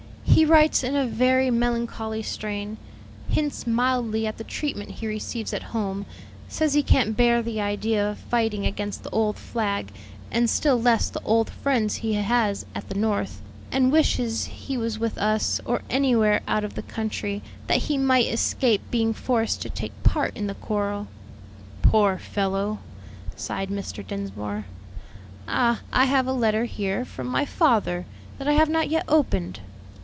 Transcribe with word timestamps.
He 0.23 0.45
writes 0.45 0.81
in 0.81 0.95
a 0.95 1.05
very 1.05 1.51
melancholy 1.51 2.23
strain; 2.23 2.77
hints 3.29 3.67
mildly 3.67 4.25
at 4.25 4.37
the 4.37 4.43
treatment 4.45 4.89
he 4.91 5.05
receives 5.07 5.53
at 5.53 5.61
home; 5.61 6.05
says 6.47 6.73
he 6.73 6.81
can't 6.81 7.17
bear 7.17 7.41
the 7.43 7.59
idea 7.59 8.09
of 8.09 8.17
fighting 8.17 8.65
against 8.65 9.03
the 9.03 9.09
old 9.11 9.35
flag, 9.37 9.91
and 10.31 10.49
still 10.49 10.81
less 10.81 11.09
the 11.09 11.21
old 11.25 11.49
friends 11.49 11.95
he 11.95 12.13
has 12.13 12.65
at 12.73 12.87
the 12.87 12.95
North, 12.95 13.41
and 13.73 13.91
wishes 13.91 14.45
he 14.45 14.77
was 14.77 14.97
with 14.97 15.17
us 15.17 15.59
or 15.65 15.81
anywhere 15.89 16.41
out 16.47 16.63
of 16.63 16.75
the 16.75 16.81
country, 16.81 17.43
that 17.67 17.77
he 17.79 17.97
might 17.97 18.25
escape 18.31 18.81
being 18.89 19.13
forced 19.13 19.61
to 19.61 19.69
take 19.69 19.91
part 20.03 20.35
in 20.35 20.47
the 20.47 20.55
quarrel." 20.55 21.07
"Poor 21.81 22.17
fellow!" 22.17 22.79
sighed 23.35 23.69
Mr. 23.69 24.05
Dinsmore. 24.05 24.65
"Ah, 25.47 25.81
I 25.91 26.05
have 26.05 26.25
a 26.25 26.33
letter 26.33 26.65
here 26.65 27.03
from 27.03 27.27
my 27.27 27.43
father 27.45 28.05
that 28.39 28.47
I 28.47 28.53
have 28.53 28.69
not 28.69 28.89
yet 28.89 29.03
opened." 29.09 29.59